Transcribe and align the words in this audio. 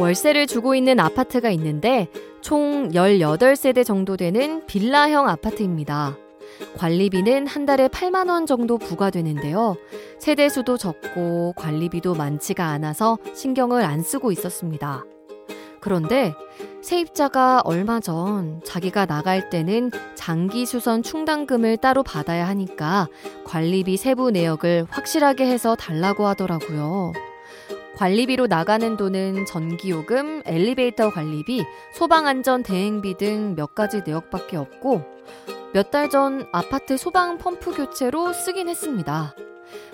월세를 0.00 0.46
주고 0.46 0.74
있는 0.74 0.98
아파트가 0.98 1.50
있는데 1.50 2.08
총 2.40 2.88
18세대 2.92 3.84
정도 3.84 4.16
되는 4.16 4.64
빌라형 4.66 5.28
아파트입니다. 5.28 6.16
관리비는 6.78 7.46
한 7.46 7.66
달에 7.66 7.88
8만 7.88 8.30
원 8.30 8.46
정도 8.46 8.78
부과되는데요. 8.78 9.76
세대 10.18 10.48
수도 10.48 10.78
적고 10.78 11.52
관리비도 11.54 12.14
많지가 12.14 12.64
않아서 12.66 13.18
신경을 13.34 13.84
안 13.84 14.02
쓰고 14.02 14.32
있었습니다. 14.32 15.04
그런데 15.80 16.32
세입자가 16.80 17.60
얼마 17.64 18.00
전 18.00 18.62
자기가 18.64 19.04
나갈 19.04 19.50
때는 19.50 19.90
장기 20.14 20.64
수선 20.64 21.02
충당금을 21.02 21.76
따로 21.76 22.02
받아야 22.02 22.48
하니까 22.48 23.06
관리비 23.44 23.98
세부 23.98 24.30
내역을 24.30 24.86
확실하게 24.88 25.46
해서 25.46 25.76
달라고 25.76 26.26
하더라고요. 26.26 27.12
관리비로 28.00 28.46
나가는 28.46 28.96
돈은 28.96 29.44
전기요금, 29.44 30.44
엘리베이터 30.46 31.10
관리비, 31.10 31.66
소방안전 31.92 32.62
대행비 32.62 33.18
등 33.18 33.54
몇 33.54 33.74
가지 33.74 34.00
내역밖에 34.06 34.56
없고 34.56 35.02
몇 35.74 35.90
달 35.90 36.08
전 36.08 36.46
아파트 36.50 36.96
소방 36.96 37.36
펌프 37.36 37.72
교체로 37.76 38.32
쓰긴 38.32 38.70
했습니다. 38.70 39.34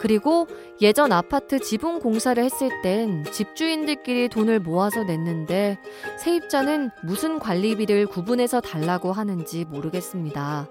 그리고 0.00 0.46
예전 0.80 1.12
아파트 1.12 1.58
지붕 1.60 1.98
공사를 2.00 2.42
했을 2.42 2.70
땐 2.82 3.22
집주인들끼리 3.30 4.30
돈을 4.30 4.60
모아서 4.60 5.04
냈는데 5.04 5.78
세입자는 6.24 6.88
무슨 7.04 7.38
관리비를 7.38 8.06
구분해서 8.06 8.62
달라고 8.62 9.12
하는지 9.12 9.66
모르겠습니다. 9.66 10.66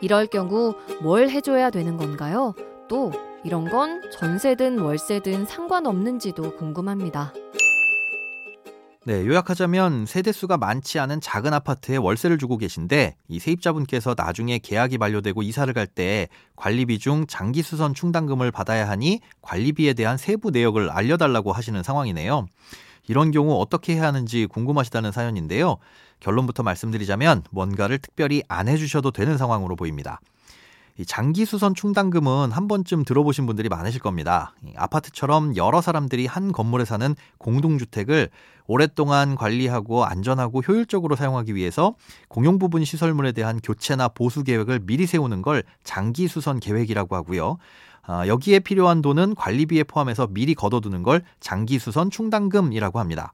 이럴 0.00 0.26
경우 0.26 0.74
뭘 1.02 1.30
해줘야 1.30 1.70
되는 1.70 1.96
건가요? 1.96 2.52
또 2.88 3.12
이런 3.44 3.68
건 3.68 4.00
전세든 4.10 4.78
월세든 4.78 5.44
상관없는지도 5.44 6.56
궁금합니다. 6.56 7.32
네, 9.06 9.26
요약하자면 9.26 10.06
세대수가 10.06 10.56
많지 10.56 10.98
않은 10.98 11.20
작은 11.20 11.52
아파트에 11.52 11.96
월세를 11.98 12.38
주고 12.38 12.56
계신데 12.56 13.16
이 13.28 13.38
세입자분께서 13.38 14.14
나중에 14.16 14.58
계약이 14.58 14.96
만료되고 14.96 15.42
이사를 15.42 15.72
갈 15.74 15.86
때 15.86 16.28
관리비 16.56 16.98
중 16.98 17.26
장기 17.26 17.60
수선 17.60 17.92
충당금을 17.92 18.50
받아야 18.50 18.88
하니 18.88 19.20
관리비에 19.42 19.92
대한 19.92 20.16
세부 20.16 20.50
내역을 20.50 20.88
알려달라고 20.88 21.52
하시는 21.52 21.82
상황이네요. 21.82 22.46
이런 23.06 23.30
경우 23.30 23.60
어떻게 23.60 23.96
해야 23.96 24.06
하는지 24.06 24.46
궁금하시다는 24.46 25.12
사연인데요. 25.12 25.76
결론부터 26.20 26.62
말씀드리자면 26.62 27.42
뭔가를 27.50 27.98
특별히 27.98 28.42
안 28.48 28.68
해주셔도 28.68 29.10
되는 29.10 29.36
상황으로 29.36 29.76
보입니다. 29.76 30.20
이 30.96 31.04
장기 31.04 31.44
수선 31.44 31.74
충당금은 31.74 32.52
한 32.52 32.68
번쯤 32.68 33.04
들어보신 33.04 33.46
분들이 33.46 33.68
많으실 33.68 34.00
겁니다. 34.00 34.54
아파트처럼 34.76 35.56
여러 35.56 35.80
사람들이 35.80 36.26
한 36.26 36.52
건물에 36.52 36.84
사는 36.84 37.16
공동주택을 37.38 38.30
오랫동안 38.66 39.34
관리하고 39.34 40.04
안전하고 40.04 40.60
효율적으로 40.60 41.16
사용하기 41.16 41.56
위해서 41.56 41.96
공용 42.28 42.60
부분 42.60 42.84
시설물에 42.84 43.32
대한 43.32 43.60
교체나 43.60 44.06
보수 44.06 44.44
계획을 44.44 44.80
미리 44.84 45.06
세우는 45.06 45.42
걸 45.42 45.64
장기 45.82 46.28
수선 46.28 46.60
계획이라고 46.60 47.16
하고요. 47.16 47.58
아, 48.06 48.26
여기에 48.28 48.60
필요한 48.60 49.02
돈은 49.02 49.34
관리비에 49.34 49.82
포함해서 49.84 50.28
미리 50.28 50.54
걷어두는 50.54 51.02
걸 51.02 51.22
장기 51.40 51.80
수선 51.80 52.10
충당금이라고 52.10 53.00
합니다. 53.00 53.32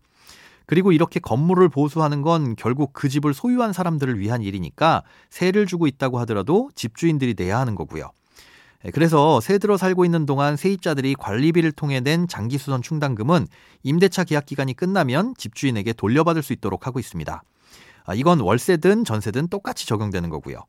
그리고 0.71 0.93
이렇게 0.93 1.19
건물을 1.19 1.69
보수하는 1.69 2.23
건 2.23 2.55
결국 2.55 2.93
그 2.93 3.09
집을 3.09 3.35
소유한 3.35 3.73
사람들을 3.73 4.21
위한 4.21 4.41
일이니까 4.41 5.03
세를 5.29 5.67
주고 5.67 5.89
있다고 5.89 6.21
하더라도 6.21 6.71
집주인들이 6.77 7.35
내야 7.37 7.59
하는 7.59 7.75
거고요. 7.75 8.13
예, 8.85 8.93
그래서 8.93 9.41
새 9.41 9.59
들어 9.59 9.77
살고 9.77 10.05
있는 10.05 10.27
동안 10.27 10.57
세입자들이 10.57 11.17
관리비를 11.17 11.73
통해 11.73 11.99
낸 11.99 12.29
장기수선 12.29 12.83
충당금은 12.83 13.49
임대차 13.83 14.23
계약 14.23 14.47
기간이 14.47 14.75
끝나면 14.75 15.35
집주인에게 15.37 15.93
돌려받을 15.93 16.41
수 16.41 16.53
있도록 16.53 16.87
하고 16.87 17.01
있습니다. 17.01 17.43
아, 18.05 18.15
이건 18.15 18.39
월세든 18.39 19.05
전세든 19.05 19.49
똑같이 19.49 19.89
적용되는 19.89 20.31
거고요. 20.31 20.63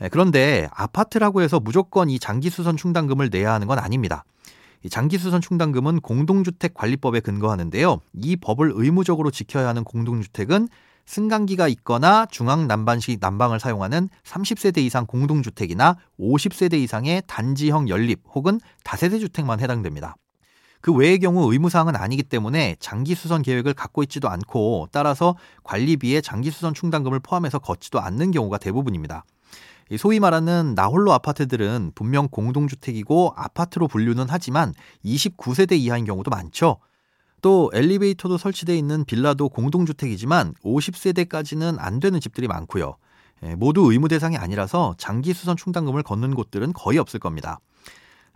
예, 0.00 0.08
그런데 0.08 0.70
아파트라고 0.72 1.42
해서 1.42 1.60
무조건 1.60 2.08
이 2.08 2.18
장기수선 2.18 2.78
충당금을 2.78 3.28
내야 3.30 3.52
하는 3.52 3.66
건 3.66 3.78
아닙니다. 3.78 4.24
장기수선 4.88 5.40
충당금은 5.40 6.00
공동주택 6.00 6.74
관리법에 6.74 7.20
근거하는데요. 7.20 8.00
이 8.14 8.36
법을 8.36 8.72
의무적으로 8.74 9.30
지켜야 9.30 9.68
하는 9.68 9.84
공동주택은 9.84 10.68
승강기가 11.06 11.68
있거나 11.68 12.26
중앙 12.26 12.66
난방식 12.68 13.18
난방을 13.20 13.60
사용하는 13.60 14.10
30세대 14.24 14.78
이상 14.78 15.06
공동주택이나 15.06 15.96
50세대 16.20 16.74
이상의 16.74 17.22
단지형 17.26 17.88
연립 17.88 18.20
혹은 18.34 18.60
다세대 18.84 19.18
주택만 19.18 19.60
해당됩니다. 19.60 20.16
그 20.80 20.92
외의 20.92 21.18
경우 21.18 21.50
의무사항은 21.50 21.96
아니기 21.96 22.22
때문에 22.22 22.76
장기수선 22.78 23.42
계획을 23.42 23.74
갖고 23.74 24.02
있지도 24.04 24.28
않고 24.28 24.88
따라서 24.92 25.34
관리비에 25.64 26.20
장기수선 26.20 26.74
충당금을 26.74 27.20
포함해서 27.20 27.58
걷지도 27.58 28.00
않는 28.00 28.30
경우가 28.30 28.58
대부분입니다. 28.58 29.24
소위 29.96 30.20
말하는 30.20 30.74
나홀로 30.74 31.12
아파트들은 31.12 31.92
분명 31.94 32.28
공동주택이고 32.28 33.32
아파트로 33.36 33.88
분류는 33.88 34.26
하지만 34.28 34.74
29세대 35.04 35.78
이하인 35.78 36.04
경우도 36.04 36.30
많죠. 36.30 36.78
또 37.40 37.70
엘리베이터도 37.72 38.36
설치되어 38.36 38.74
있는 38.74 39.04
빌라도 39.04 39.48
공동주택이지만 39.48 40.54
50세대까지는 40.64 41.76
안 41.78 42.00
되는 42.00 42.20
집들이 42.20 42.48
많고요. 42.48 42.96
예, 43.44 43.54
모두 43.54 43.90
의무 43.92 44.08
대상이 44.08 44.36
아니라서 44.36 44.94
장기 44.98 45.32
수선 45.32 45.56
충당금을 45.56 46.02
걷는 46.02 46.34
곳들은 46.34 46.72
거의 46.72 46.98
없을 46.98 47.20
겁니다. 47.20 47.60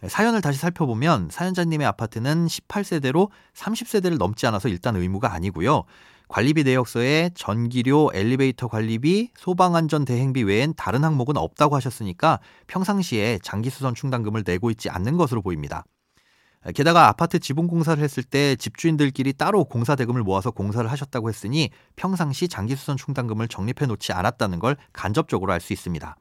예, 0.05 0.09
사연을 0.09 0.41
다시 0.41 0.59
살펴보면 0.59 1.29
사연자님의 1.31 1.87
아파트는 1.89 2.47
18세대로 2.47 3.31
30세대를 3.55 4.19
넘지 4.19 4.47
않아서 4.47 4.69
일단 4.69 4.97
의무가 4.97 5.33
아니고요. 5.33 5.85
관리비 6.33 6.65
내역서에 6.65 7.33
전기료, 7.35 8.11
엘리베이터 8.15 8.67
관리비, 8.67 9.33
소방안전 9.37 10.07
대행비 10.07 10.43
외엔 10.45 10.73
다른 10.79 11.05
항목은 11.05 11.37
없다고 11.37 11.77
하셨으니까 11.77 12.41
평상시에 12.69 13.39
장기수선 13.43 13.95
충당금을 13.95 14.43
내고 14.47 14.71
있지 14.71 14.89
않는 14.89 15.19
것으로 15.19 15.43
보입니다. 15.43 15.85
게다가 16.75 17.09
아파트 17.09 17.39
지붕 17.39 17.67
공사를 17.67 18.03
했을 18.03 18.23
때 18.23 18.57
집주인들끼리 18.57 19.35
따로 19.35 19.65
공사 19.65 19.95
대금을 19.95 20.23
모아서 20.23 20.51
공사를 20.51 20.91
하셨다고 20.91 21.29
했으니 21.29 21.69
평상시 21.97 22.49
장기수선 22.49 22.97
충당금을 22.97 23.49
적립해 23.49 23.85
놓지 23.87 24.15
않았다는 24.15 24.59
걸 24.59 24.79
간접적으로 24.95 25.53
알 25.53 25.61
수 25.61 25.75
있습니다. 25.75 26.17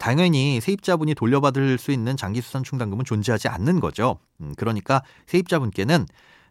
당연히 0.00 0.60
세입자분이 0.60 1.14
돌려받을 1.14 1.78
수 1.78 1.92
있는 1.92 2.16
장기수선 2.16 2.64
충당금은 2.64 3.04
존재하지 3.04 3.46
않는 3.46 3.78
거죠. 3.78 4.18
음, 4.40 4.54
그러니까 4.56 5.04
세입자분께는 5.28 6.06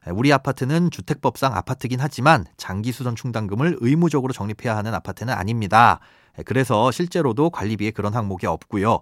우리 0.08 0.32
아파트는 0.34 0.92
주택법상 0.92 1.56
아파트긴 1.56 2.00
하지만 2.00 2.46
장기 2.58 2.92
수선 2.92 3.16
충당금을 3.16 3.78
의무적으로 3.82 4.34
적립해야 4.34 4.76
하는 4.78 4.94
아파트는 4.94 5.34
아닙니다. 5.34 6.00
그래서 6.46 6.90
실제로도 6.92 7.50
관리비에 7.50 7.92
그런 7.92 8.14
항목이 8.16 8.46
없고요. 8.46 9.02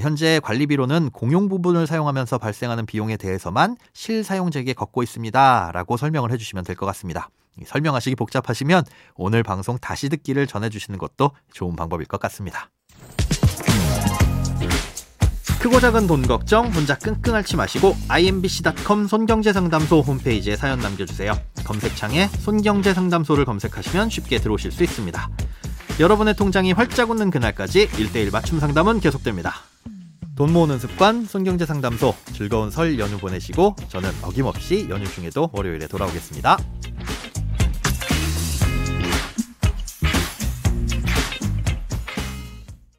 현재 0.00 0.40
관리비로는 0.42 1.10
공용 1.10 1.48
부분을 1.48 1.86
사용하면서 1.86 2.38
발생하는 2.38 2.86
비용에 2.86 3.16
대해서만 3.16 3.76
실사용자에게 3.92 4.72
걷고 4.74 5.02
있습니다. 5.02 5.72
라고 5.72 5.96
설명을 5.96 6.30
해주시면 6.32 6.64
될 6.64 6.76
것 6.76 6.86
같습니다. 6.86 7.28
설명하시기 7.66 8.16
복잡하시면 8.16 8.84
오늘 9.16 9.42
방송 9.42 9.78
다시 9.78 10.08
듣기를 10.08 10.46
전해주시는 10.46 10.98
것도 10.98 11.32
좋은 11.52 11.76
방법일 11.76 12.06
것 12.06 12.20
같습니다. 12.20 12.70
크고 15.60 15.78
작은 15.78 16.06
돈 16.06 16.22
걱정 16.22 16.68
혼자 16.72 16.96
끙끙 16.96 17.34
앓지 17.34 17.54
마시고 17.56 17.94
imbc.com 18.08 19.06
손경제 19.06 19.52
상담소 19.52 20.00
홈페이지에 20.00 20.56
사연 20.56 20.78
남겨주세요. 20.78 21.38
검색창에 21.64 22.28
손경제 22.28 22.94
상담소를 22.94 23.44
검색하시면 23.44 24.08
쉽게 24.08 24.38
들어오실 24.38 24.72
수 24.72 24.82
있습니다. 24.82 25.28
여러분의 26.00 26.34
통장이 26.34 26.72
활짝 26.72 27.10
웃는 27.10 27.30
그날까지 27.30 27.88
1대1 27.88 28.32
맞춤 28.32 28.58
상담은 28.58 29.00
계속됩니다. 29.00 29.56
돈 30.34 30.50
모으는 30.50 30.78
습관 30.78 31.26
손경제 31.26 31.66
상담소 31.66 32.14
즐거운 32.32 32.70
설 32.70 32.98
연휴 32.98 33.18
보내시고 33.18 33.76
저는 33.88 34.10
어김없이 34.22 34.86
연휴 34.88 35.06
중에도 35.12 35.50
월요일에 35.52 35.88
돌아오겠습니다. 35.88 36.56